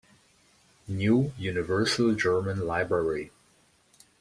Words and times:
New 0.87 1.31
Universal 1.37 2.15
German 2.15 2.61
Library 2.65 3.29